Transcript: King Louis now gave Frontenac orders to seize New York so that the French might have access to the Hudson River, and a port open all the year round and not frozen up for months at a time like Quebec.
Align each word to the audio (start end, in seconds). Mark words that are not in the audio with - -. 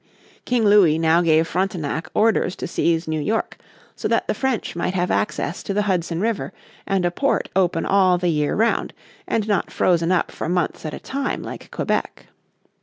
King 0.45 0.63
Louis 0.65 0.97
now 0.97 1.21
gave 1.21 1.47
Frontenac 1.47 2.09
orders 2.15 2.55
to 2.55 2.65
seize 2.67 3.07
New 3.07 3.21
York 3.21 3.59
so 3.95 4.07
that 4.07 4.27
the 4.27 4.33
French 4.33 4.75
might 4.75 4.95
have 4.95 5.11
access 5.11 5.61
to 5.61 5.75
the 5.75 5.83
Hudson 5.83 6.19
River, 6.19 6.53
and 6.87 7.05
a 7.05 7.11
port 7.11 7.49
open 7.55 7.85
all 7.85 8.17
the 8.17 8.29
year 8.29 8.55
round 8.55 8.95
and 9.27 9.47
not 9.47 9.69
frozen 9.69 10.11
up 10.11 10.31
for 10.31 10.49
months 10.49 10.87
at 10.87 10.95
a 10.95 10.99
time 10.99 11.43
like 11.43 11.69
Quebec. 11.69 12.25